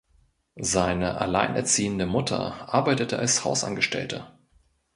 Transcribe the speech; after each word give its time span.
Seine 0.55 1.19
alleinerziehende 1.21 2.07
Mutter 2.07 2.73
arbeitete 2.73 3.19
als 3.19 3.45
Hausangestellte. 3.45 4.25